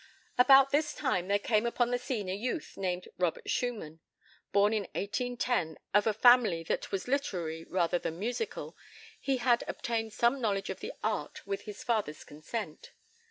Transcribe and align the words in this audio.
About 0.35 0.71
this 0.71 0.95
time 0.95 1.27
there 1.27 1.37
came 1.37 1.67
upon 1.67 1.91
the 1.91 1.99
scene 1.99 2.27
a 2.27 2.33
youth 2.33 2.75
named 2.75 3.07
Robert 3.19 3.47
Schumann. 3.47 3.99
Born 4.51 4.73
in 4.73 4.85
1810, 4.95 5.77
of 5.93 6.07
a 6.07 6.11
family 6.15 6.63
that 6.63 6.91
was 6.91 7.07
literary 7.07 7.65
rather 7.65 7.99
than 7.99 8.17
musical, 8.17 8.75
he 9.19 9.37
had 9.37 9.63
obtained 9.67 10.11
some 10.11 10.41
knowledge 10.41 10.71
of 10.71 10.79
the 10.79 10.93
art 11.03 11.45
with 11.45 11.65
his 11.65 11.83
father's 11.83 12.23
consent. 12.23 12.93